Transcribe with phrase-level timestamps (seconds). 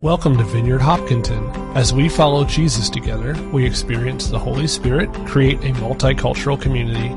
[0.00, 1.44] Welcome to Vineyard Hopkinton.
[1.76, 7.08] As we follow Jesus together, we experience the Holy Spirit, create a multicultural community,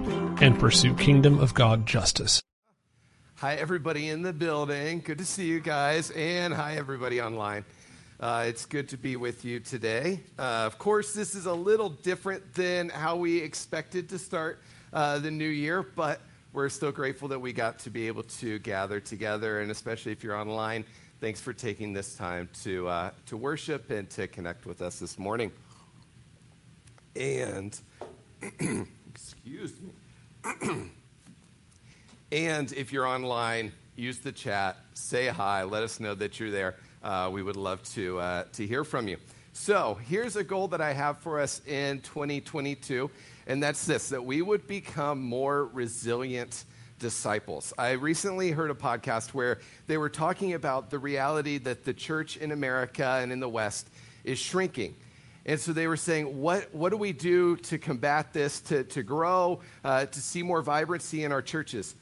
[0.44, 2.42] and pursue kingdom of God justice.
[3.36, 5.02] Hi, everybody in the building.
[5.02, 6.10] Good to see you guys.
[6.10, 7.66] And hi, everybody online.
[8.20, 10.22] Uh, it's good to be with you today.
[10.40, 14.60] Uh, of course, this is a little different than how we expected to start
[14.92, 16.20] uh, the new year, but
[16.52, 20.24] we're still grateful that we got to be able to gather together, and especially if
[20.24, 20.84] you're online
[21.22, 25.20] Thanks for taking this time to, uh, to worship and to connect with us this
[25.20, 25.52] morning.
[27.16, 27.80] And,
[29.08, 29.92] excuse me.
[32.32, 36.78] and if you're online, use the chat, say hi, let us know that you're there.
[37.04, 39.18] Uh, we would love to, uh, to hear from you.
[39.54, 43.12] So, here's a goal that I have for us in 2022,
[43.46, 46.66] and that's this that we would become more resilient
[47.02, 47.74] disciples.
[47.78, 52.38] I recently heard a podcast where they were talking about the reality that the church
[52.38, 53.90] in America and in the West
[54.24, 54.96] is shrinking.
[55.46, 59.02] And so they were saying, what, what do we do to combat this, to, to
[59.02, 61.96] grow, uh, to see more vibrancy in our churches?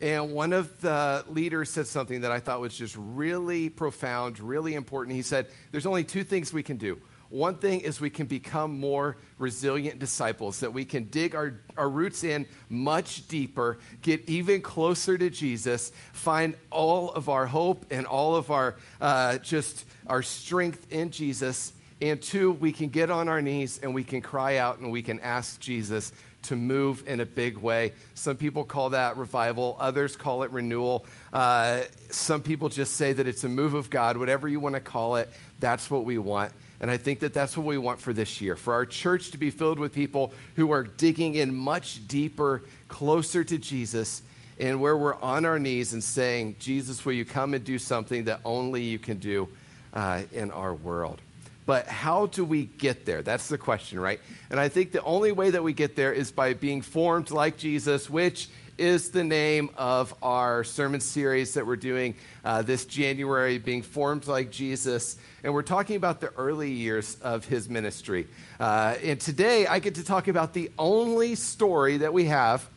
[0.00, 4.74] And one of the leaders said something that I thought was just really profound, really
[4.74, 5.16] important.
[5.16, 7.00] He said, There's only two things we can do.
[7.28, 11.88] One thing is we can become more resilient disciples, that we can dig our, our
[11.88, 18.06] roots in much deeper, get even closer to Jesus, find all of our hope and
[18.06, 21.72] all of our uh, just our strength in Jesus.
[22.00, 25.02] And two, we can get on our knees and we can cry out and we
[25.02, 26.12] can ask Jesus
[26.46, 27.92] to move in a big way.
[28.14, 31.04] Some people call that revival, others call it renewal.
[31.32, 34.80] Uh, some people just say that it's a move of God, whatever you want to
[34.80, 36.52] call it, that's what we want.
[36.80, 39.38] And I think that that's what we want for this year for our church to
[39.38, 44.22] be filled with people who are digging in much deeper, closer to Jesus,
[44.58, 48.24] and where we're on our knees and saying, Jesus, will you come and do something
[48.24, 49.48] that only you can do
[49.92, 51.20] uh, in our world?
[51.66, 53.22] But how do we get there?
[53.22, 54.20] That's the question, right?
[54.50, 57.56] And I think the only way that we get there is by being formed like
[57.58, 58.48] Jesus, which
[58.78, 62.14] is the name of our sermon series that we're doing
[62.44, 65.16] uh, this January, Being Formed Like Jesus.
[65.42, 68.26] And we're talking about the early years of his ministry.
[68.60, 72.68] Uh, and today I get to talk about the only story that we have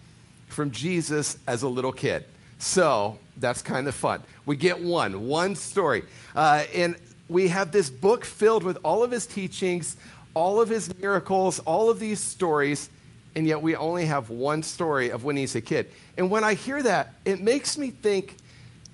[0.48, 2.24] from Jesus as a little kid.
[2.60, 4.24] So that's kind of fun.
[4.46, 6.04] We get one, one story.
[6.34, 6.96] Uh, and
[7.28, 9.98] we have this book filled with all of his teachings,
[10.34, 12.90] all of his miracles, all of these stories
[13.36, 15.92] and yet we only have one story of when he's a kid.
[16.18, 18.36] And when I hear that, it makes me think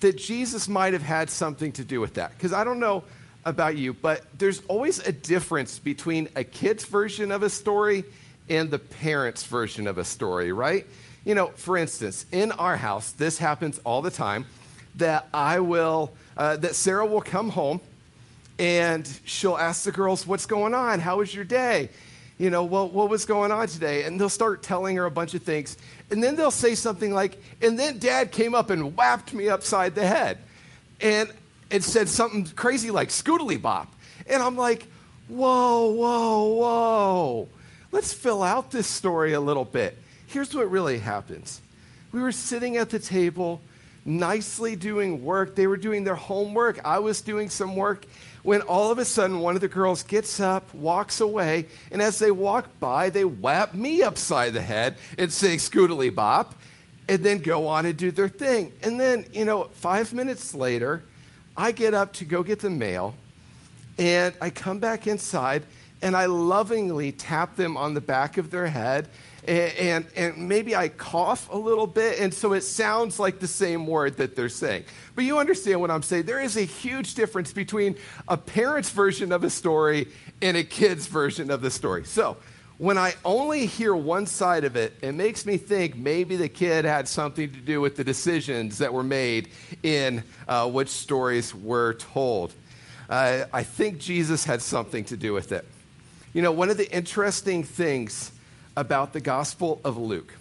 [0.02, 2.32] that Jesus might have had something to do with that.
[2.32, 3.04] Because I don't know
[3.46, 8.04] about you, but there's always a difference between a kid's version of a story
[8.50, 10.86] and the parent's version of a story, right?
[11.24, 14.46] You know, for instance, in our house, this happens all the time
[14.96, 17.82] that I will, uh, that Sarah will come home
[18.58, 21.00] and she'll ask the girls, What's going on?
[21.00, 21.90] How was your day?
[22.38, 24.04] You know, well, what was going on today?
[24.04, 25.78] And they'll start telling her a bunch of things.
[26.12, 29.96] And then they'll say something like, and then dad came up and whapped me upside
[29.96, 30.40] the head.
[31.00, 31.32] And
[31.70, 33.94] it said something crazy like scootily bop.
[34.28, 34.88] And I'm like,
[35.28, 37.50] whoa, whoa, whoa.
[37.92, 39.98] Let's fill out this story a little bit.
[40.28, 41.62] Here's what really happens
[42.12, 43.62] we were sitting at the table,
[44.04, 45.56] nicely doing work.
[45.56, 46.80] They were doing their homework.
[46.86, 48.06] I was doing some work
[48.46, 52.20] when all of a sudden one of the girls gets up, walks away, and as
[52.20, 56.54] they walk by, they whap me upside the head and say, Scootily Bop,
[57.10, 58.72] and then go on and do their thing.
[58.84, 61.02] And then, you know, five minutes later,
[61.58, 63.16] I get up to go get the mail,
[63.98, 65.64] and I come back inside,
[66.04, 69.10] and I lovingly tap them on the back of their head
[69.48, 73.86] and, and, maybe I cough a little bit, and so it sounds like the same
[73.86, 74.86] word that they're saying.
[75.14, 76.24] But you understand what I'm saying.
[76.24, 77.96] There is a huge difference between
[78.28, 80.08] a parent's version of a story
[80.42, 82.06] and a kid's version of the story.
[82.06, 82.38] So
[82.78, 86.84] when I only hear one side of it, it makes me think maybe the kid
[86.84, 89.50] had something to do with the decisions that were made
[89.84, 92.54] in uh, which stories were told.
[93.10, 95.66] Uh, I think Jesus had something to do with it.
[96.34, 98.32] You know, one of the interesting things
[98.78, 100.34] about the Gospel of Luke,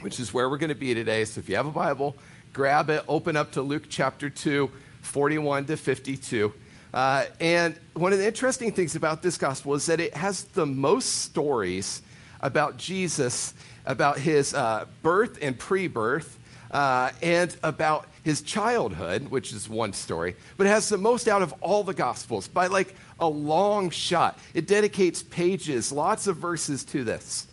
[0.00, 1.24] which is where we're going to be today.
[1.24, 2.16] So if you have a Bible,
[2.52, 4.70] grab it, open up to Luke chapter 2,
[5.02, 6.52] 41 to 52.
[6.92, 10.66] Uh, and one of the interesting things about this gospel is that it has the
[10.66, 12.02] most stories
[12.40, 13.54] about Jesus,
[13.86, 16.38] about his uh, birth and pre birth,
[16.74, 21.40] uh, and about his childhood, which is one story, but it has the most out
[21.40, 24.38] of all the gospels by like a long shot.
[24.54, 27.46] It dedicates pages, lots of verses to this.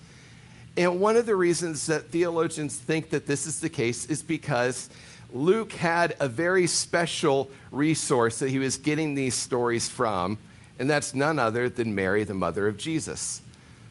[0.76, 4.90] And one of the reasons that theologians think that this is the case is because
[5.34, 10.38] Luke had a very special resource that he was getting these stories from,
[10.80, 13.42] and that's none other than Mary, the mother of Jesus.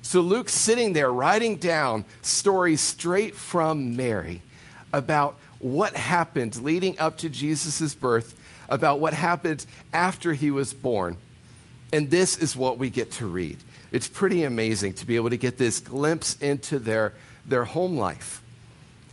[0.03, 4.43] So Luke's sitting there writing down stories straight from Mary
[4.93, 8.39] about what happened leading up to Jesus' birth,
[8.69, 11.17] about what happened after he was born.
[11.93, 13.59] And this is what we get to read.
[13.93, 17.13] It's pretty amazing to be able to get this glimpse into their,
[17.45, 18.43] their home life.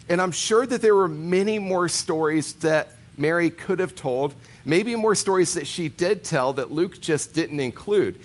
[0.09, 4.95] And I'm sure that there were many more stories that Mary could have told, maybe
[4.95, 8.19] more stories that she did tell that Luke just didn't include.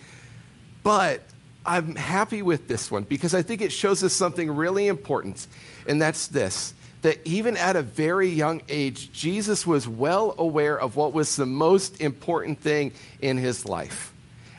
[0.82, 1.22] But
[1.64, 5.46] I'm happy with this one because I think it shows us something really important,
[5.86, 10.96] and that's this that even at a very young age, Jesus was well aware of
[10.96, 14.12] what was the most important thing in his life.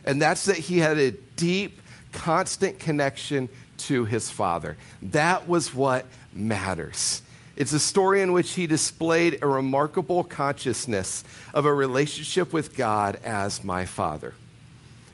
[0.05, 1.81] And that's that he had a deep,
[2.11, 4.77] constant connection to his Father.
[5.01, 7.21] That was what matters.
[7.55, 11.23] It's a story in which he displayed a remarkable consciousness
[11.53, 14.33] of a relationship with God as my Father.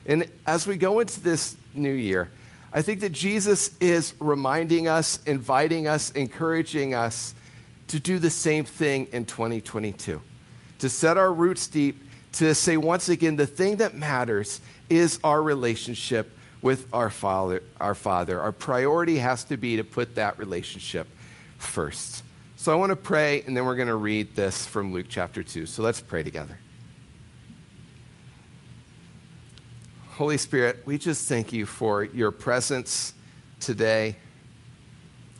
[0.06, 2.30] And as we go into this new year,
[2.72, 7.34] I think that Jesus is reminding us, inviting us, encouraging us
[7.88, 10.20] to do the same thing in 2022.
[10.78, 12.00] To set our roots deep,
[12.34, 16.30] to say once again, the thing that matters is our relationship
[16.62, 17.62] with our Father.
[17.80, 18.40] Our, father.
[18.40, 21.08] our priority has to be to put that relationship
[21.58, 22.22] first.
[22.56, 25.42] So I want to pray, and then we're going to read this from Luke chapter
[25.42, 25.66] 2.
[25.66, 26.58] So let's pray together.
[30.20, 33.14] Holy Spirit, we just thank you for your presence
[33.58, 34.16] today.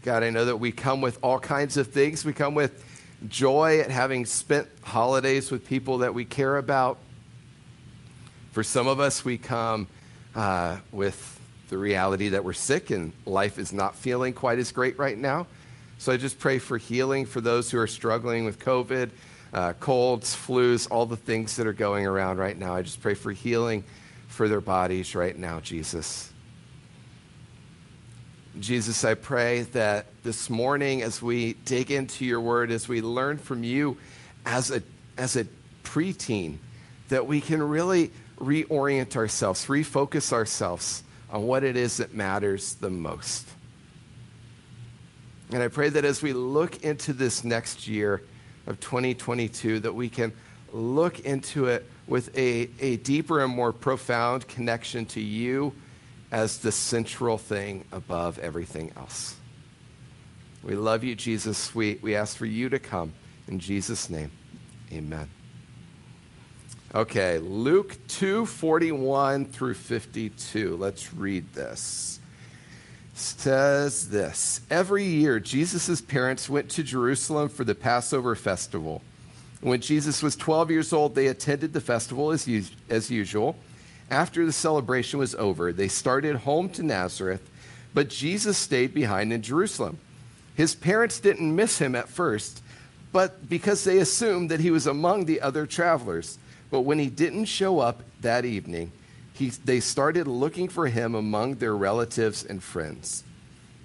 [0.03, 2.25] God, I know that we come with all kinds of things.
[2.25, 2.83] We come with
[3.29, 6.97] joy at having spent holidays with people that we care about.
[8.53, 9.87] For some of us, we come
[10.35, 11.39] uh, with
[11.69, 15.47] the reality that we're sick and life is not feeling quite as great right now.
[15.99, 19.11] So I just pray for healing for those who are struggling with COVID,
[19.53, 22.75] uh, colds, flus, all the things that are going around right now.
[22.75, 23.85] I just pray for healing
[24.41, 26.33] for their bodies right now, Jesus.
[28.59, 33.37] Jesus, I pray that this morning, as we dig into your word, as we learn
[33.37, 33.99] from you
[34.47, 34.83] as a,
[35.19, 35.45] as a
[35.85, 36.57] preteen,
[37.11, 42.89] that we can really reorient ourselves, refocus ourselves on what it is that matters the
[42.89, 43.47] most.
[45.51, 48.23] And I pray that as we look into this next year
[48.67, 50.33] of 2022, that we can
[50.73, 55.73] look into it with a, a deeper and more profound connection to you
[56.31, 59.37] as the central thing above everything else.
[60.63, 61.75] We love you, Jesus.
[61.75, 63.15] We, we ask for you to come.
[63.49, 64.31] In Jesus' name,
[64.93, 65.31] amen.
[66.95, 70.77] Okay, Luke 2 41 through 52.
[70.77, 72.21] Let's read this
[73.21, 79.03] says this Every year, Jesus' parents went to Jerusalem for the Passover festival.
[79.61, 82.49] When Jesus was 12 years old, they attended the festival as,
[82.89, 83.57] as usual.
[84.11, 87.49] After the celebration was over, they started home to Nazareth,
[87.93, 89.99] but Jesus stayed behind in Jerusalem.
[90.55, 92.63] His parents didn't miss him at first,
[93.13, 96.39] but because they assumed that he was among the other travelers.
[96.71, 98.93] But when he didn't show up that evening,
[99.33, 103.25] he, they started looking for him among their relatives and friends.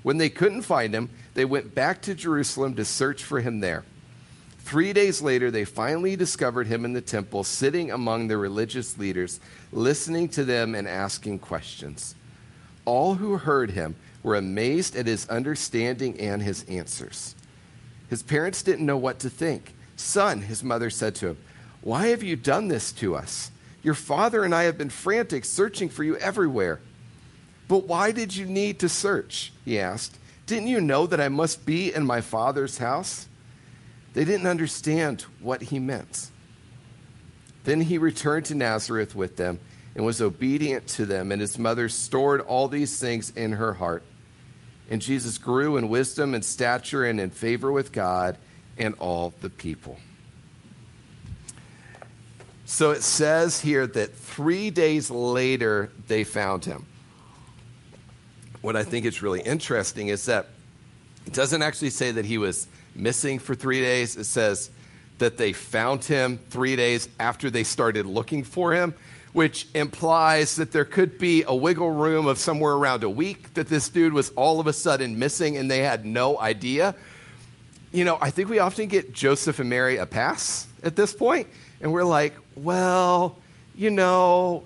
[0.04, 3.84] When they couldn't find him, they went back to Jerusalem to search for him there.
[4.66, 9.40] Three days later, they finally discovered him in the temple, sitting among the religious leaders,
[9.72, 12.16] listening to them and asking questions.
[12.84, 17.36] All who heard him were amazed at his understanding and his answers.
[18.10, 19.76] His parents didn't know what to think.
[19.98, 21.38] Son, his mother said to him,
[21.82, 23.52] Why have you done this to us?
[23.84, 26.80] Your father and I have been frantic, searching for you everywhere.
[27.68, 29.54] But why did you need to search?
[29.64, 30.18] He asked.
[30.48, 33.28] Didn't you know that I must be in my father's house?
[34.16, 36.32] They didn't understand what he meant.
[37.66, 39.60] Then he returned to Nazareth with them
[39.94, 44.04] and was obedient to them, and his mother stored all these things in her heart.
[44.90, 48.38] And Jesus grew in wisdom and stature and in favor with God
[48.78, 49.98] and all the people.
[52.66, 56.86] So it says here that three days later they found him.
[58.62, 60.48] What I think is really interesting is that
[61.26, 64.16] it doesn't actually say that he was missing for three days.
[64.16, 64.70] It says
[65.18, 68.94] that they found him three days after they started looking for him,
[69.34, 73.68] which implies that there could be a wiggle room of somewhere around a week that
[73.68, 76.96] this dude was all of a sudden missing and they had no idea.
[77.92, 81.48] You know, I think we often get Joseph and Mary a pass at this point
[81.82, 83.38] and we're like, well,
[83.76, 84.64] you know,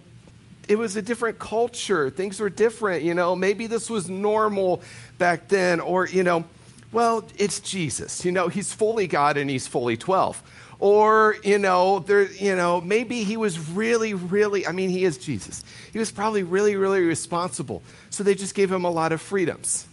[0.68, 2.12] it was a different culture.
[2.12, 3.36] Things were different, you know.
[3.36, 4.84] Maybe this was normal
[5.18, 6.46] back then, or, you know,
[6.92, 8.26] Well, it's Jesus.
[8.26, 10.42] You know, he's fully God and he's fully 12.
[10.80, 15.18] Or, you know, there, you know, maybe he was really, really, I mean, he is
[15.18, 15.64] Jesus.
[15.92, 17.84] He was probably really, really responsible.
[18.10, 19.88] So they just gave him a lot of freedoms.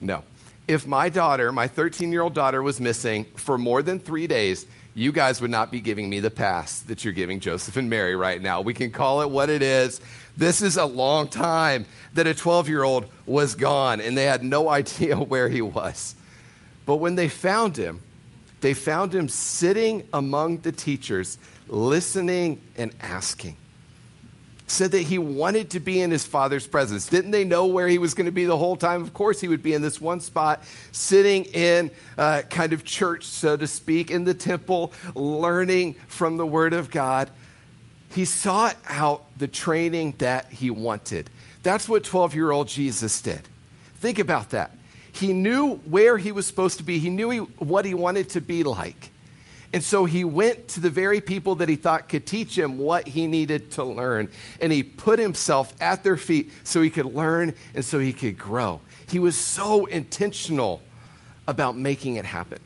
[0.00, 0.24] No.
[0.66, 4.66] If my daughter, my 13 year old daughter, was missing for more than three days,
[4.94, 8.16] you guys would not be giving me the pass that you're giving Joseph and Mary
[8.16, 8.62] right now.
[8.62, 10.00] We can call it what it is.
[10.36, 14.42] This is a long time that a 12 year old was gone and they had
[14.42, 16.14] no idea where he was.
[16.86, 18.00] But when they found him,
[18.60, 21.38] they found him sitting among the teachers,
[21.68, 23.56] listening and asking.
[24.66, 27.06] Said that he wanted to be in his father's presence.
[27.06, 29.02] Didn't they know where he was going to be the whole time?
[29.02, 33.24] Of course, he would be in this one spot, sitting in uh, kind of church,
[33.24, 37.30] so to speak, in the temple, learning from the Word of God.
[38.14, 41.28] He sought out the training that he wanted.
[41.64, 43.40] That's what 12 year old Jesus did.
[43.96, 44.70] Think about that.
[45.12, 48.40] He knew where he was supposed to be, he knew he, what he wanted to
[48.40, 49.10] be like.
[49.72, 53.08] And so he went to the very people that he thought could teach him what
[53.08, 54.28] he needed to learn.
[54.60, 58.38] And he put himself at their feet so he could learn and so he could
[58.38, 58.80] grow.
[59.08, 60.80] He was so intentional
[61.48, 62.60] about making it happen.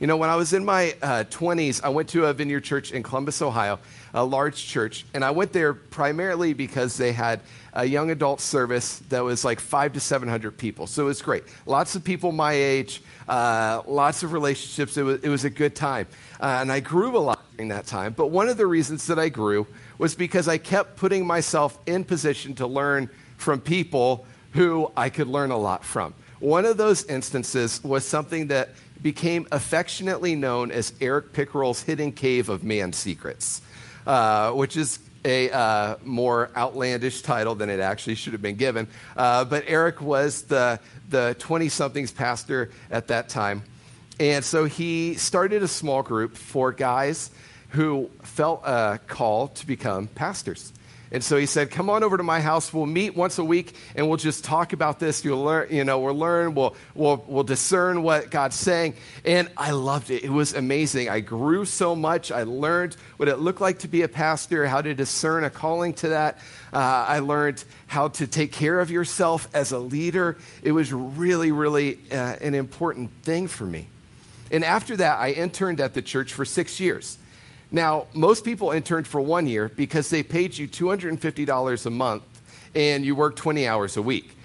[0.00, 2.92] You know, when I was in my uh, 20s, I went to a vineyard church
[2.92, 3.80] in Columbus, Ohio,
[4.14, 5.04] a large church.
[5.14, 7.40] And I went there primarily because they had
[7.72, 10.86] a young adult service that was like five to 700 people.
[10.86, 11.44] So it was great.
[11.66, 14.96] Lots of people my age, uh, lots of relationships.
[14.96, 16.06] It was, it was a good time.
[16.40, 18.14] Uh, and I grew a lot during that time.
[18.14, 19.66] But one of the reasons that I grew
[19.98, 25.28] was because I kept putting myself in position to learn from people who I could
[25.28, 26.14] learn a lot from.
[26.40, 28.70] One of those instances was something that
[29.02, 33.60] became affectionately known as Eric Pickerel's Hidden Cave of Man Secrets,
[34.08, 38.88] uh, which is a uh, more outlandish title than it actually should have been given.
[39.16, 43.62] Uh, but Eric was the, the 20 somethings pastor at that time.
[44.18, 47.30] And so he started a small group for guys
[47.70, 50.72] who felt a call to become pastors.
[51.10, 52.72] And so he said, Come on over to my house.
[52.72, 55.24] We'll meet once a week and we'll just talk about this.
[55.24, 58.94] You'll learn, you know, we'll learn, we'll, we'll, we'll discern what God's saying.
[59.24, 60.22] And I loved it.
[60.22, 61.08] It was amazing.
[61.08, 62.30] I grew so much.
[62.30, 65.94] I learned what it looked like to be a pastor, how to discern a calling
[65.94, 66.38] to that.
[66.72, 66.76] Uh,
[67.08, 70.36] I learned how to take care of yourself as a leader.
[70.62, 73.88] It was really, really uh, an important thing for me.
[74.50, 77.18] And after that, I interned at the church for six years.
[77.70, 82.22] Now, most people interned for one year because they paid you $250 a month
[82.74, 84.36] and you worked 20 hours a week,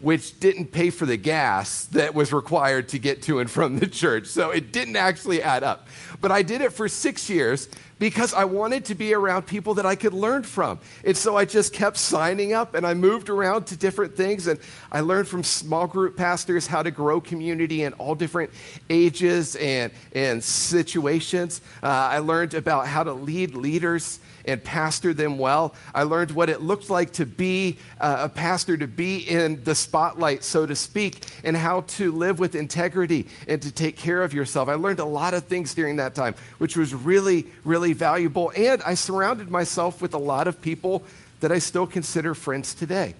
[0.00, 3.86] which didn't pay for the gas that was required to get to and from the
[3.86, 4.26] church.
[4.26, 5.88] So it didn't actually add up.
[6.20, 9.84] But I did it for six years because I wanted to be around people that
[9.84, 10.80] I could learn from.
[11.04, 14.46] And so I just kept signing up and I moved around to different things.
[14.46, 14.58] And
[14.90, 18.50] I learned from small group pastors how to grow community in all different
[18.88, 21.60] ages and, and situations.
[21.82, 24.18] Uh, I learned about how to lead leaders
[24.50, 25.74] and pastor them well.
[25.94, 29.74] I learned what it looked like to be uh, a pastor, to be in the
[29.74, 34.34] spotlight, so to speak, and how to live with integrity and to take care of
[34.34, 34.68] yourself.
[34.68, 38.52] I learned a lot of things during that time, which was really, really valuable.
[38.56, 41.04] And I surrounded myself with a lot of people
[41.40, 43.14] that I still consider friends today.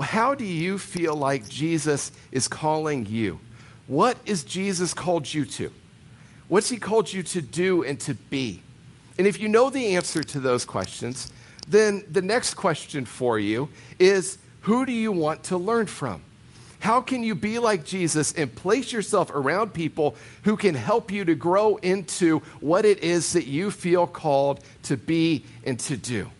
[0.00, 3.38] How do you feel like Jesus is calling you?
[3.86, 5.70] What is Jesus called you to?
[6.48, 8.62] What's he called you to do and to be?
[9.18, 11.32] And if you know the answer to those questions,
[11.68, 13.68] then the next question for you
[13.98, 16.22] is who do you want to learn from?
[16.80, 21.24] How can you be like Jesus and place yourself around people who can help you
[21.24, 26.30] to grow into what it is that you feel called to be and to do?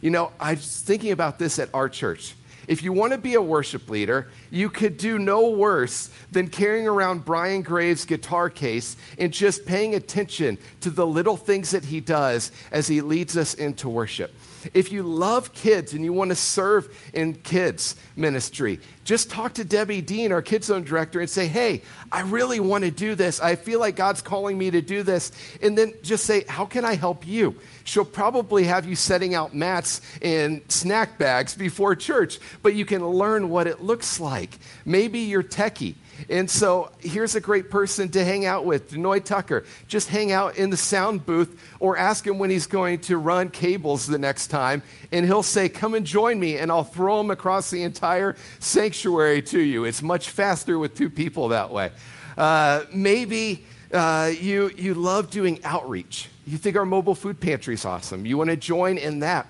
[0.00, 2.34] You know, I was thinking about this at our church.
[2.68, 6.88] If you want to be a worship leader, you could do no worse than carrying
[6.88, 12.00] around Brian Graves' guitar case and just paying attention to the little things that he
[12.00, 14.34] does as he leads us into worship.
[14.74, 19.64] If you love kids and you want to serve in kids ministry, just talk to
[19.64, 23.40] Debbie Dean, our Kids Zone director, and say, Hey, I really want to do this.
[23.40, 25.32] I feel like God's calling me to do this.
[25.62, 27.54] And then just say, How can I help you?
[27.84, 33.06] She'll probably have you setting out mats and snack bags before church, but you can
[33.06, 34.58] learn what it looks like.
[34.84, 35.94] Maybe you're techie.
[36.28, 39.64] And so here's a great person to hang out with, Denoy Tucker.
[39.88, 43.50] Just hang out in the sound booth or ask him when he's going to run
[43.50, 44.82] cables the next time,
[45.12, 49.42] and he'll say, Come and join me, and I'll throw him across the entire sanctuary
[49.42, 49.84] to you.
[49.84, 51.90] It's much faster with two people that way.
[52.36, 56.28] Uh, maybe uh, you, you love doing outreach.
[56.46, 58.26] You think our mobile food pantry is awesome.
[58.26, 59.46] You want to join in that.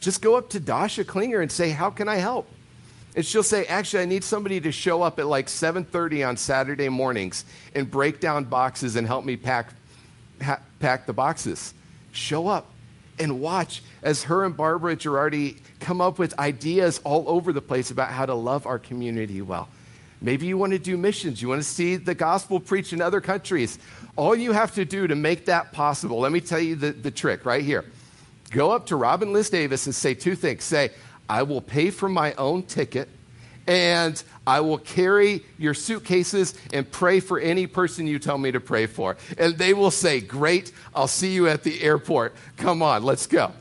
[0.00, 2.48] Just go up to Dasha Klinger and say, How can I help?
[3.16, 6.88] And she'll say, actually, I need somebody to show up at like 7.30 on Saturday
[6.88, 9.72] mornings and break down boxes and help me pack,
[10.42, 11.74] ha- pack the boxes.
[12.12, 12.66] Show up
[13.18, 17.90] and watch as her and Barbara gerardi come up with ideas all over the place
[17.90, 19.68] about how to love our community well.
[20.22, 21.40] Maybe you want to do missions.
[21.40, 23.78] You want to see the gospel preached in other countries.
[24.16, 27.10] All you have to do to make that possible, let me tell you the, the
[27.10, 27.84] trick right here.
[28.50, 30.64] Go up to Robin Liz Davis and say two things.
[30.64, 30.90] Say,
[31.30, 33.08] I will pay for my own ticket
[33.64, 38.58] and I will carry your suitcases and pray for any person you tell me to
[38.58, 39.16] pray for.
[39.38, 42.34] And they will say, Great, I'll see you at the airport.
[42.56, 43.52] Come on, let's go.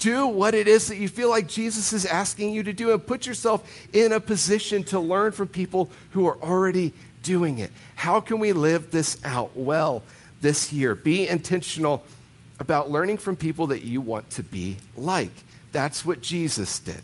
[0.00, 3.06] Do what it is that you feel like Jesus is asking you to do and
[3.06, 6.92] put yourself in a position to learn from people who are already
[7.22, 7.70] doing it.
[7.94, 10.02] How can we live this out well
[10.40, 10.96] this year?
[10.96, 12.02] Be intentional
[12.58, 15.30] about learning from people that you want to be like.
[15.72, 17.02] That's what Jesus did.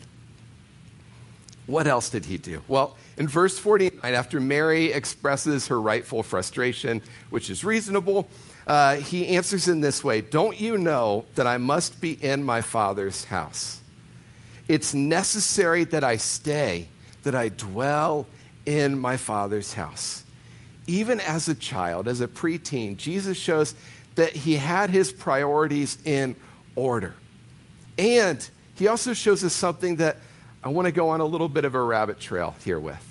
[1.67, 2.61] What else did he do?
[2.67, 8.29] Well, in verse 49, after Mary expresses her rightful frustration, which is reasonable,
[8.65, 12.61] uh, he answers in this way Don't you know that I must be in my
[12.61, 13.81] Father's house?
[14.67, 16.87] It's necessary that I stay,
[17.23, 18.27] that I dwell
[18.65, 20.23] in my Father's house.
[20.87, 23.75] Even as a child, as a preteen, Jesus shows
[24.15, 26.35] that he had his priorities in
[26.75, 27.13] order.
[27.97, 28.47] And
[28.77, 30.17] he also shows us something that
[30.63, 33.03] I want to go on a little bit of a rabbit trail here with.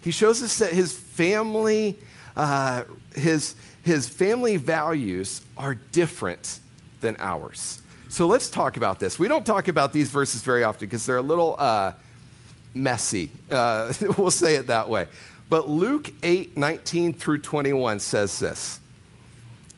[0.00, 1.98] He shows us that his family,
[2.36, 6.60] uh, his, his family values are different
[7.00, 7.80] than ours.
[8.08, 9.18] So let's talk about this.
[9.18, 11.92] We don't talk about these verses very often because they're a little uh,
[12.74, 13.30] messy.
[13.50, 15.06] Uh, we'll say it that way.
[15.48, 18.80] But Luke 8 19 through 21 says this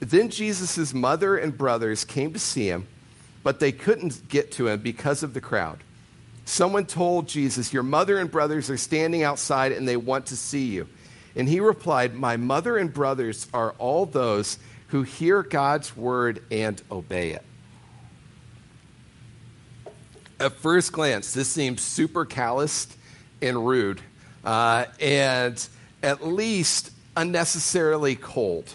[0.01, 2.87] Then Jesus' mother and brothers came to see him,
[3.47, 5.79] but they couldn't get to him because of the crowd.
[6.47, 10.65] Someone told Jesus, Your mother and brothers are standing outside and they want to see
[10.65, 10.89] you.
[11.37, 16.83] And he replied, My mother and brothers are all those who hear God's word and
[16.91, 17.45] obey it.
[20.41, 22.97] At first glance, this seems super calloused
[23.41, 24.01] and rude,
[24.45, 25.69] uh, and
[26.03, 28.75] at least unnecessarily cold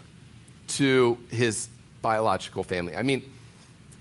[0.70, 1.68] to his
[2.02, 2.96] biological family.
[2.96, 3.30] I mean,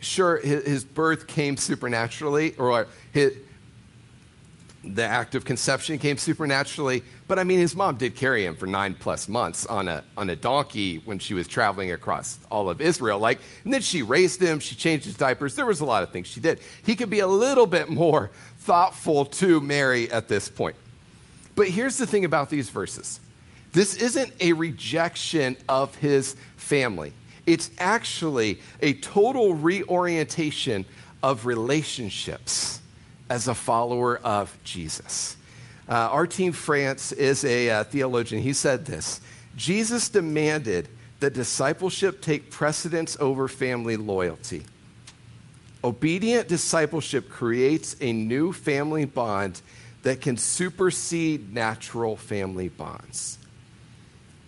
[0.00, 3.34] sure, his, his birth came supernaturally, or his,
[4.82, 8.66] the act of conception came supernaturally, but I mean, his mom did carry him for
[8.66, 12.80] nine plus months on a, on a donkey when she was traveling across all of
[12.80, 13.18] Israel.
[13.18, 15.54] Like, and then she raised him, she changed his diapers.
[15.54, 16.60] There was a lot of things she did.
[16.84, 20.76] He could be a little bit more thoughtful to Mary at this point.
[21.54, 23.20] But here's the thing about these verses
[23.72, 27.12] this isn't a rejection of his family,
[27.46, 30.85] it's actually a total reorientation
[31.22, 32.81] of relationships
[33.29, 35.37] as a follower of Jesus.
[35.88, 36.53] Uh, R.T.
[36.53, 38.42] France, is a uh, theologian.
[38.42, 39.20] He said this
[39.57, 40.88] Jesus demanded
[41.20, 44.64] that discipleship take precedence over family loyalty.
[45.83, 49.61] Obedient discipleship creates a new family bond
[50.03, 53.38] that can supersede natural family bonds.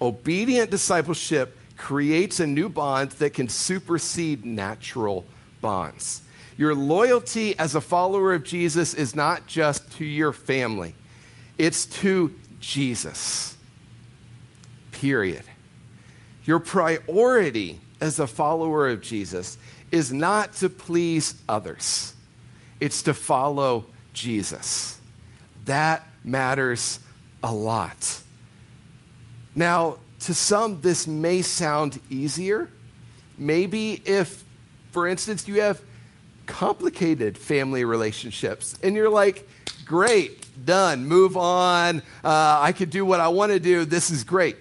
[0.01, 5.25] Obedient discipleship creates a new bond that can supersede natural
[5.61, 6.23] bonds.
[6.57, 10.95] Your loyalty as a follower of Jesus is not just to your family,
[11.59, 13.57] it's to Jesus.
[14.93, 15.45] Period.
[16.45, 19.59] Your priority as a follower of Jesus
[19.91, 22.15] is not to please others,
[22.81, 24.99] it's to follow Jesus.
[25.65, 26.99] That matters
[27.43, 28.21] a lot.
[29.55, 32.69] Now, to some, this may sound easier.
[33.39, 34.45] Maybe if,
[34.93, 35.81] for instance, you have
[36.47, 38.79] complicated family relationships.
[38.83, 39.49] And you're like,
[39.85, 42.03] great, done, move on.
[42.23, 43.85] Uh, I could do what I want to do.
[43.85, 44.57] This is great.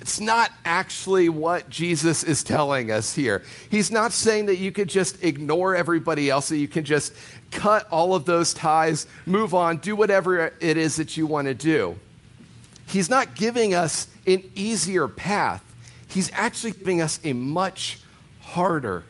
[0.00, 3.42] It's not actually what Jesus is telling us here.
[3.70, 7.12] He's not saying that you could just ignore everybody else, that you can just
[7.52, 11.54] cut all of those ties, move on, do whatever it is that you want to
[11.54, 11.96] do.
[12.92, 15.64] He's not giving us an easier path.
[16.08, 17.98] He's actually giving us a much
[18.40, 19.04] harder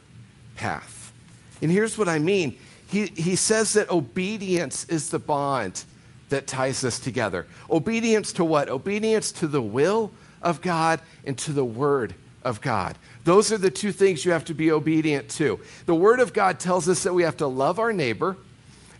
[0.55, 1.12] path.
[1.61, 5.85] And here's what I mean he, he says that obedience is the bond
[6.29, 7.47] that ties us together.
[7.71, 8.68] Obedience to what?
[8.68, 12.14] Obedience to the will of God and to the word
[12.45, 12.97] of God.
[13.25, 15.59] Those are the two things you have to be obedient to.
[15.87, 18.37] The word of God tells us that we have to love our neighbor,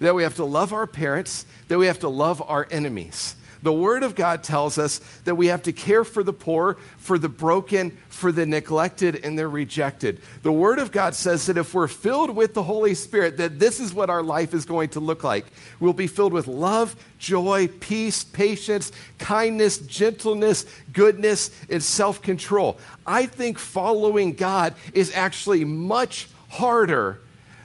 [0.01, 3.37] that we have to love our parents, that we have to love our enemies.
[3.63, 7.17] The Word of God tells us that we have to care for the poor, for
[7.17, 10.21] the broken, for the neglected, and the rejected.
[10.43, 13.79] The Word of God says that if we're filled with the Holy Spirit, that this
[13.79, 15.47] is what our life is going to look like.
[15.79, 22.79] We'll be filled with love, joy, peace, patience, kindness, gentleness, goodness, and self control.
[23.07, 27.21] I think following God is actually much harder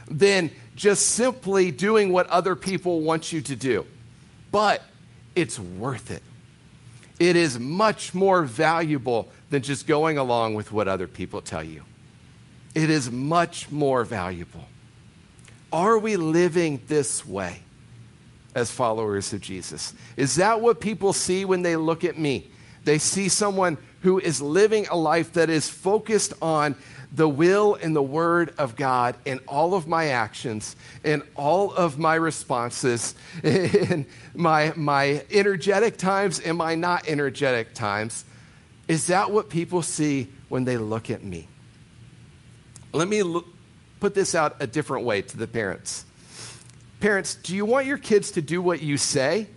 [0.10, 3.86] than just simply doing what other people want you to do.
[4.52, 4.84] But
[5.38, 6.24] it's worth it.
[7.20, 11.84] It is much more valuable than just going along with what other people tell you.
[12.74, 14.66] It is much more valuable.
[15.72, 17.60] Are we living this way
[18.56, 19.94] as followers of Jesus?
[20.16, 22.50] Is that what people see when they look at me?
[22.88, 26.74] They see someone who is living a life that is focused on
[27.12, 30.74] the will and the word of God in all of my actions,
[31.04, 38.24] in all of my responses, in my, my energetic times and my not energetic times.
[38.88, 41.50] Is that what people see when they look at me?
[42.94, 43.48] Let me look,
[44.00, 46.06] put this out a different way to the parents.
[47.02, 49.48] Parents, do you want your kids to do what you say,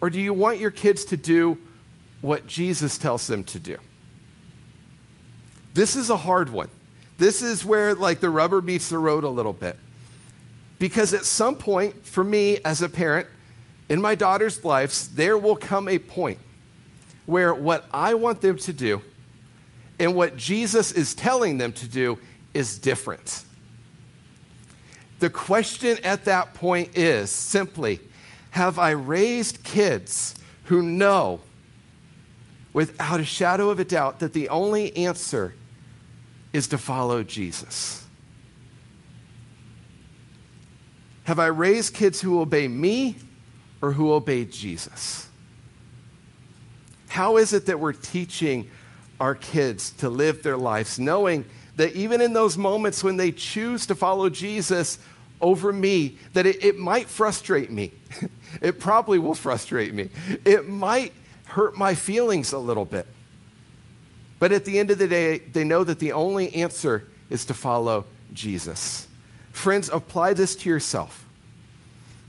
[0.00, 1.58] or do you want your kids to do
[2.24, 3.76] what Jesus tells them to do?
[5.74, 6.70] This is a hard one.
[7.18, 9.78] This is where like the rubber meets the road a little bit.
[10.78, 13.28] Because at some point for me as a parent
[13.88, 16.38] in my daughter's lives, there will come a point
[17.26, 19.02] where what I want them to do
[19.98, 22.18] and what Jesus is telling them to do
[22.54, 23.44] is different.
[25.18, 28.00] The question at that point is simply
[28.52, 30.34] Have I raised kids
[30.64, 31.40] who know
[32.74, 35.54] without a shadow of a doubt that the only answer
[36.52, 38.04] is to follow Jesus?
[41.24, 43.16] Have I raised kids who obey me
[43.80, 45.28] or who obey Jesus?
[47.08, 48.70] How is it that we're teaching
[49.20, 51.44] our kids to live their lives knowing
[51.76, 54.98] that even in those moments when they choose to follow Jesus
[55.40, 57.92] over me, that it, it might frustrate me?
[58.60, 60.10] it probably will frustrate me.
[60.44, 61.12] It might
[61.46, 63.06] hurt my feelings a little bit.
[64.38, 67.54] But at the end of the day, they know that the only answer is to
[67.54, 69.08] follow Jesus.
[69.52, 71.24] Friends, apply this to yourself.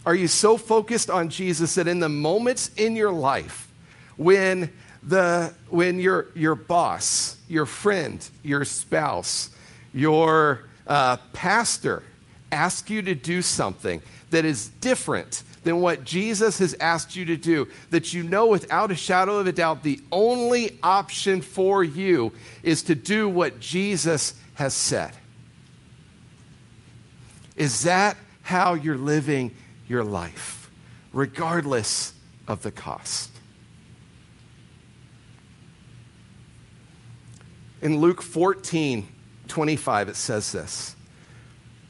[0.06, 3.71] Are you so focused on Jesus that in the moments in your life
[4.17, 9.49] when the when your your boss, your friend, your spouse,
[9.93, 12.04] your uh, pastor
[12.51, 17.36] ask you to do something that is different than what Jesus has asked you to
[17.36, 22.32] do, that you know without a shadow of a doubt the only option for you
[22.62, 25.12] is to do what Jesus has said.
[27.56, 29.56] Is that how you're living
[29.88, 30.69] your life,
[31.12, 32.13] regardless
[32.47, 33.32] of the cost?
[37.82, 39.08] In Luke 14,
[39.47, 40.95] 25, it says this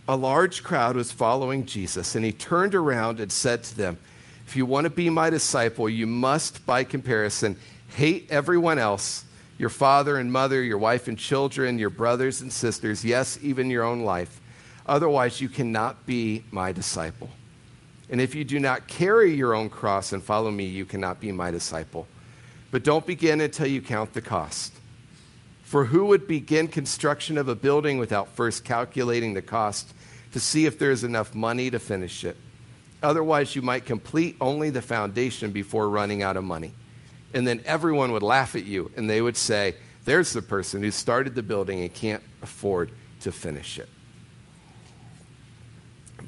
[0.07, 3.97] a large crowd was following Jesus, and he turned around and said to them,
[4.45, 7.57] If you want to be my disciple, you must, by comparison,
[7.89, 9.25] hate everyone else
[9.57, 13.83] your father and mother, your wife and children, your brothers and sisters, yes, even your
[13.83, 14.41] own life.
[14.85, 17.29] Otherwise, you cannot be my disciple.
[18.09, 21.31] And if you do not carry your own cross and follow me, you cannot be
[21.31, 22.05] my disciple.
[22.69, 24.73] But don't begin until you count the cost.
[25.65, 29.91] For who would begin construction of a building without first calculating the cost
[30.31, 32.37] to see if there's enough money to finish it?
[33.01, 36.71] Otherwise, you might complete only the foundation before running out of money.
[37.33, 39.75] And then everyone would laugh at you and they would say,
[40.05, 43.89] There's the person who started the building and can't afford to finish it.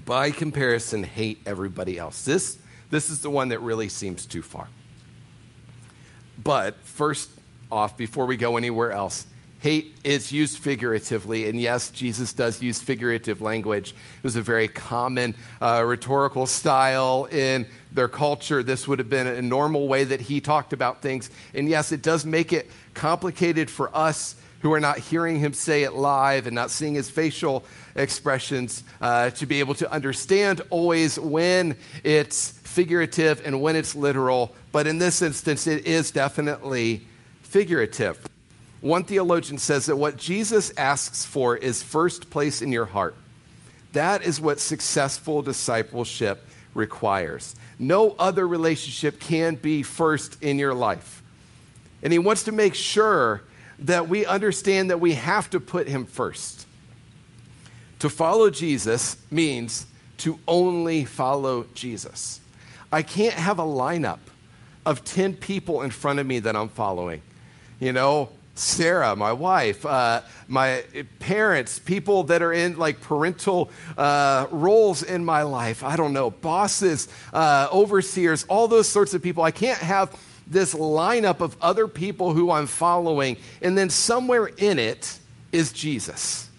[0.04, 2.26] By comparison, hate everybody else.
[2.26, 2.58] This,
[2.90, 4.68] this is the one that really seems too far.
[6.44, 7.30] But first,
[7.72, 9.26] off before we go anywhere else.
[9.60, 13.90] Hate is used figuratively, and yes, Jesus does use figurative language.
[13.92, 18.62] It was a very common uh, rhetorical style in their culture.
[18.62, 21.32] This would have been a normal way that he talked about things.
[21.56, 25.84] And yes, it does make it complicated for us who are not hearing him say
[25.84, 27.64] it live and not seeing his facial
[27.96, 34.56] expressions uh, to be able to understand always when it's figurative and when it's literal.
[34.72, 37.08] But in this instance, it is definitely
[37.58, 38.24] figurative.
[38.82, 43.16] One theologian says that what Jesus asks for is first place in your heart.
[43.94, 47.56] That is what successful discipleship requires.
[47.80, 51.24] No other relationship can be first in your life.
[52.04, 53.42] And he wants to make sure
[53.80, 56.68] that we understand that we have to put him first.
[58.02, 59.88] To follow Jesus means
[60.20, 62.40] to only follow Jesus.
[62.92, 64.20] I can't have a lineup
[64.86, 67.24] of 10 people in front of me that I'm following.
[67.80, 70.84] You know, Sarah, my wife, uh, my
[71.20, 75.84] parents, people that are in like parental uh, roles in my life.
[75.84, 79.44] I don't know, bosses, uh, overseers, all those sorts of people.
[79.44, 84.80] I can't have this lineup of other people who I'm following, and then somewhere in
[84.80, 85.20] it
[85.52, 86.50] is Jesus.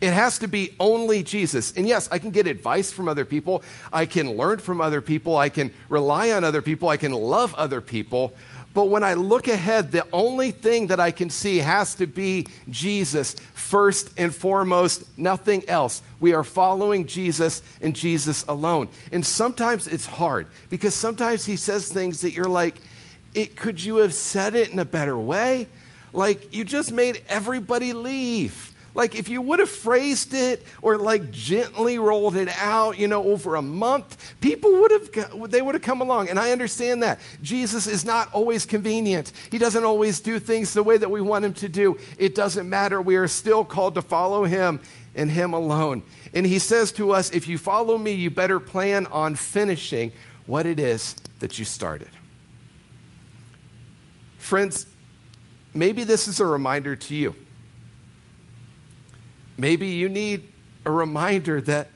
[0.00, 1.74] It has to be only Jesus.
[1.76, 3.62] And yes, I can get advice from other people.
[3.92, 5.36] I can learn from other people.
[5.36, 6.88] I can rely on other people.
[6.88, 8.32] I can love other people.
[8.72, 12.46] But when I look ahead, the only thing that I can see has to be
[12.68, 16.02] Jesus first and foremost, nothing else.
[16.20, 18.88] We are following Jesus and Jesus alone.
[19.10, 22.76] And sometimes it's hard because sometimes he says things that you're like,
[23.34, 25.66] it, could you have said it in a better way?
[26.12, 28.69] Like, you just made everybody leave.
[28.94, 33.24] Like if you would have phrased it or like gently rolled it out, you know,
[33.24, 36.28] over a month, people would have they would have come along.
[36.28, 37.20] And I understand that.
[37.40, 39.32] Jesus is not always convenient.
[39.50, 41.98] He doesn't always do things the way that we want him to do.
[42.18, 43.00] It doesn't matter.
[43.00, 44.80] We are still called to follow him
[45.14, 46.02] and him alone.
[46.34, 50.12] And he says to us, if you follow me, you better plan on finishing
[50.46, 52.10] what it is that you started.
[54.38, 54.86] Friends,
[55.74, 57.34] maybe this is a reminder to you
[59.60, 60.48] Maybe you need
[60.86, 61.88] a reminder that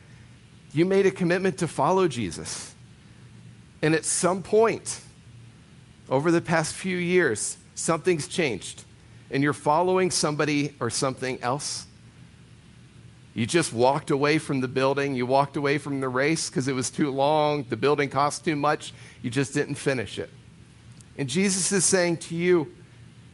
[0.74, 2.74] you made a commitment to follow Jesus.
[3.80, 5.00] And at some point
[6.10, 8.84] over the past few years, something's changed
[9.30, 11.86] and you're following somebody or something else.
[13.32, 15.14] You just walked away from the building.
[15.14, 17.64] You walked away from the race because it was too long.
[17.70, 18.92] The building cost too much.
[19.22, 20.28] You just didn't finish it.
[21.16, 22.74] And Jesus is saying to you,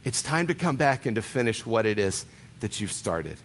[0.05, 2.25] it's time to come back and to finish what it is
[2.61, 3.37] that you've started.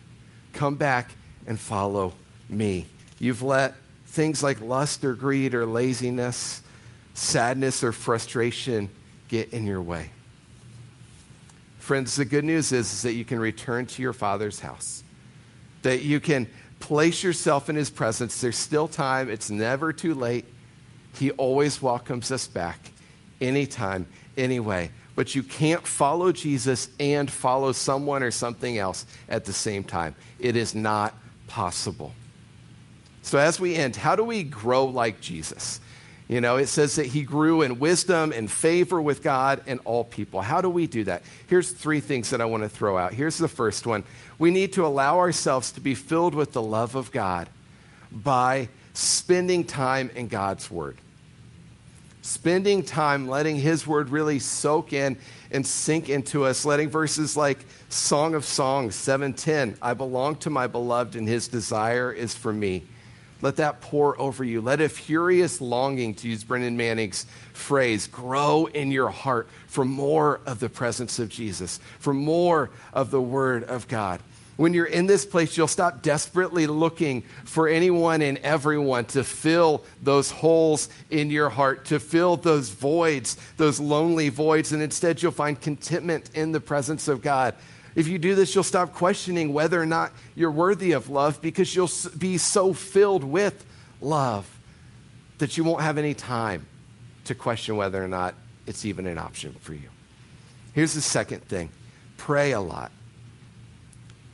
[0.56, 1.10] Come back
[1.46, 2.14] and follow
[2.48, 2.86] me.
[3.18, 3.74] You've let
[4.06, 6.62] things like lust or greed or laziness,
[7.12, 8.88] sadness or frustration
[9.28, 10.10] get in your way.
[11.78, 15.04] Friends, the good news is, is that you can return to your Father's house,
[15.82, 16.48] that you can
[16.80, 18.40] place yourself in His presence.
[18.40, 20.46] There's still time, it's never too late.
[21.16, 22.92] He always welcomes us back
[23.42, 24.06] anytime,
[24.38, 29.82] anyway but you can't follow Jesus and follow someone or something else at the same
[29.82, 30.14] time.
[30.38, 31.14] It is not
[31.48, 32.12] possible.
[33.22, 35.80] So, as we end, how do we grow like Jesus?
[36.28, 40.04] You know, it says that he grew in wisdom and favor with God and all
[40.04, 40.42] people.
[40.42, 41.22] How do we do that?
[41.46, 43.14] Here's three things that I want to throw out.
[43.14, 44.04] Here's the first one
[44.38, 47.48] we need to allow ourselves to be filled with the love of God
[48.12, 50.98] by spending time in God's Word
[52.26, 55.16] spending time letting His word really soak in
[55.52, 57.58] and sink into us, letting verses like
[57.88, 62.82] Song of Songs 710, I belong to my beloved and His desire is for me.
[63.42, 64.60] Let that pour over you.
[64.60, 70.40] Let a furious longing, to use Brennan Manning's phrase, grow in your heart for more
[70.46, 74.20] of the presence of Jesus, for more of the Word of God.
[74.56, 79.84] When you're in this place, you'll stop desperately looking for anyone and everyone to fill
[80.02, 85.32] those holes in your heart, to fill those voids, those lonely voids, and instead you'll
[85.32, 87.54] find contentment in the presence of God.
[87.94, 91.74] If you do this, you'll stop questioning whether or not you're worthy of love because
[91.74, 93.64] you'll be so filled with
[94.00, 94.48] love
[95.38, 96.66] that you won't have any time
[97.24, 98.34] to question whether or not
[98.66, 99.88] it's even an option for you.
[100.72, 101.70] Here's the second thing
[102.16, 102.90] pray a lot.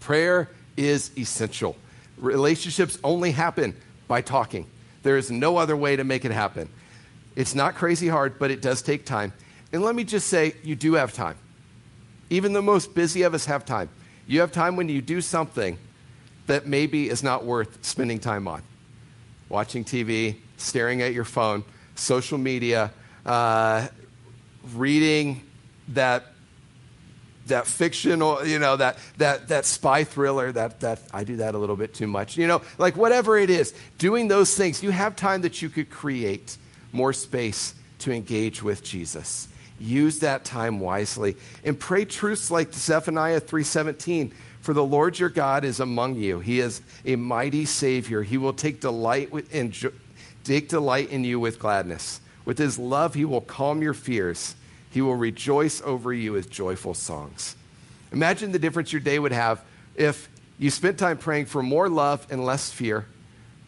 [0.02, 1.76] Prayer is essential.
[2.18, 3.76] Relationships only happen
[4.08, 4.66] by talking.
[5.04, 6.68] There is no other way to make it happen.
[7.36, 9.32] It's not crazy hard, but it does take time.
[9.72, 11.36] And let me just say, you do have time.
[12.30, 13.88] Even the most busy of us have time.
[14.26, 15.78] You have time when you do something
[16.48, 18.60] that maybe is not worth spending time on
[19.48, 21.62] watching TV, staring at your phone,
[21.94, 22.90] social media,
[23.24, 23.86] uh,
[24.74, 25.42] reading
[25.88, 26.31] that
[27.46, 31.58] that fictional, you know, that, that, that spy thriller, that, that I do that a
[31.58, 35.16] little bit too much, you know, like whatever it is, doing those things, you have
[35.16, 36.56] time that you could create
[36.92, 39.48] more space to engage with Jesus.
[39.80, 44.32] Use that time wisely and pray truths like Zephaniah 3:17.
[44.60, 46.38] For the Lord your God is among you.
[46.38, 48.22] He is a mighty Savior.
[48.22, 49.72] He will take delight in,
[50.44, 52.20] take delight in you with gladness.
[52.44, 54.54] With his love, he will calm your fears.
[54.92, 57.56] He will rejoice over you with joyful songs.
[58.12, 59.64] Imagine the difference your day would have
[59.96, 60.28] if
[60.58, 63.06] you spent time praying for more love and less fear,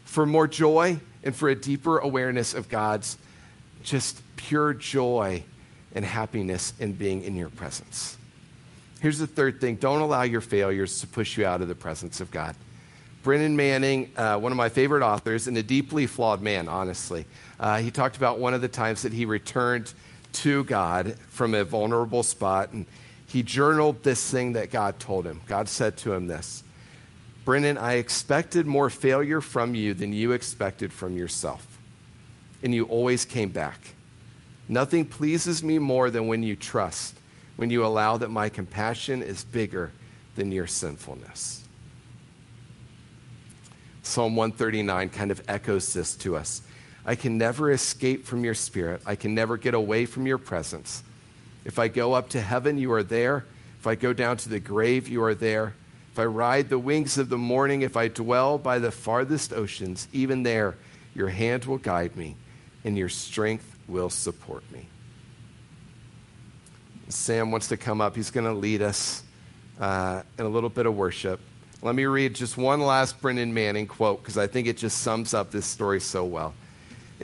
[0.04, 3.16] for more joy and for a deeper awareness of God's
[3.82, 5.42] just pure joy
[5.94, 8.18] and happiness in being in your presence.
[9.00, 12.20] Here's the third thing don't allow your failures to push you out of the presence
[12.20, 12.54] of God.
[13.22, 17.24] Brennan Manning, uh, one of my favorite authors, and a deeply flawed man, honestly,
[17.58, 19.94] uh, he talked about one of the times that he returned
[20.34, 22.72] to God from a vulnerable spot.
[22.72, 22.86] And
[23.26, 25.40] he journaled this thing that God told him.
[25.46, 26.62] God said to him this
[27.44, 31.78] Brennan, I expected more failure from you than you expected from yourself.
[32.62, 33.78] And you always came back.
[34.68, 37.16] Nothing pleases me more than when you trust,
[37.56, 39.92] when you allow that my compassion is bigger
[40.36, 41.64] than your sinfulness.
[44.02, 46.62] Psalm 139 kind of echoes this to us.
[47.06, 49.02] I can never escape from your spirit.
[49.04, 51.02] I can never get away from your presence.
[51.64, 53.44] If I go up to heaven, you are there.
[53.78, 55.74] If I go down to the grave, you are there.
[56.12, 60.08] If I ride the wings of the morning, if I dwell by the farthest oceans,
[60.12, 60.76] even there,
[61.14, 62.36] your hand will guide me
[62.84, 64.86] and your strength will support me.
[67.08, 68.16] Sam wants to come up.
[68.16, 69.22] He's going to lead us
[69.80, 71.40] uh, in a little bit of worship.
[71.82, 75.34] Let me read just one last Brennan Manning quote because I think it just sums
[75.34, 76.54] up this story so well.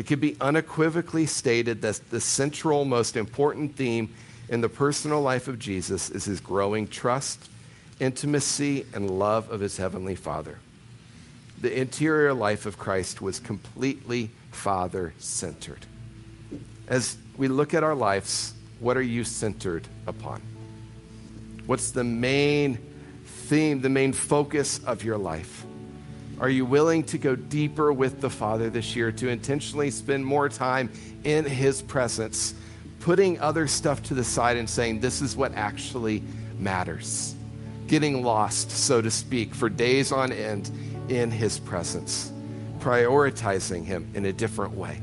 [0.00, 4.14] It could be unequivocally stated that the central, most important theme
[4.48, 7.50] in the personal life of Jesus is his growing trust,
[7.98, 10.58] intimacy, and love of his heavenly Father.
[11.60, 15.84] The interior life of Christ was completely Father centered.
[16.88, 20.40] As we look at our lives, what are you centered upon?
[21.66, 22.78] What's the main
[23.26, 25.66] theme, the main focus of your life?
[26.40, 30.48] Are you willing to go deeper with the Father this year, to intentionally spend more
[30.48, 30.90] time
[31.22, 32.55] in His presence,
[33.00, 36.22] putting other stuff to the side and saying, This is what actually
[36.59, 37.35] matters?
[37.88, 40.70] Getting lost, so to speak, for days on end
[41.11, 42.33] in His presence,
[42.79, 45.03] prioritizing Him in a different way.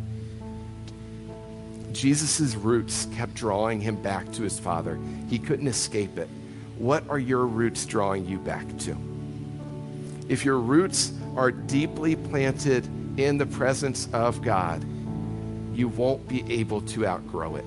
[1.91, 5.00] Jesus' roots kept drawing him back to his Father.
[5.30, 6.30] He couldn't escape it.
[6.78, 8.95] What are your roots drawing you back to?
[10.30, 12.86] If your roots are deeply planted
[13.19, 14.84] in the presence of God,
[15.73, 17.65] you won't be able to outgrow it.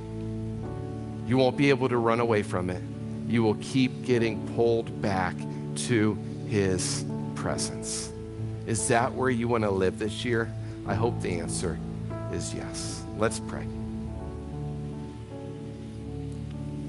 [1.26, 2.82] You won't be able to run away from it.
[3.28, 5.36] You will keep getting pulled back
[5.86, 7.04] to His
[7.36, 8.12] presence.
[8.66, 10.52] Is that where you want to live this year?
[10.86, 11.78] I hope the answer
[12.32, 13.04] is yes.
[13.16, 13.66] Let's pray.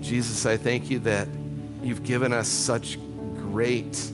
[0.02, 1.28] Jesus, I thank you that
[1.84, 2.98] you've given us such
[3.36, 4.12] great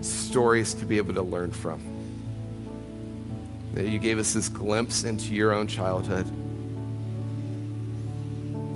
[0.00, 1.99] stories to be able to learn from.
[3.74, 6.26] That you gave us this glimpse into your own childhood.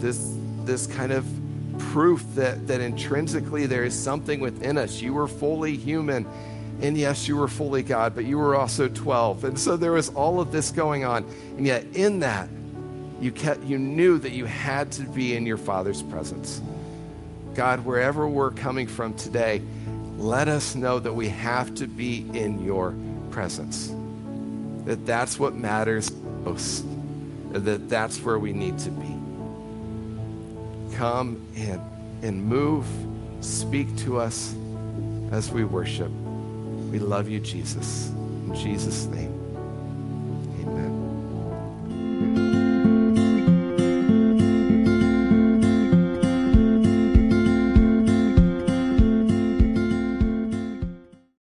[0.00, 1.26] This, this kind of
[1.78, 5.00] proof that, that intrinsically there is something within us.
[5.00, 6.26] You were fully human,
[6.80, 9.44] and yes, you were fully God, but you were also 12.
[9.44, 11.24] And so there was all of this going on.
[11.56, 12.48] And yet, in that,
[13.20, 16.60] you, kept, you knew that you had to be in your Father's presence.
[17.54, 19.62] God, wherever we're coming from today,
[20.18, 22.94] let us know that we have to be in your
[23.30, 23.92] presence.
[24.84, 26.12] That that's what matters
[26.44, 26.84] most.
[27.52, 29.14] That that's where we need to be.
[30.96, 31.80] Come and,
[32.22, 32.86] and move,
[33.40, 34.54] speak to us
[35.32, 36.10] as we worship.
[36.90, 38.08] We love you, Jesus.
[38.08, 39.33] In Jesus' name.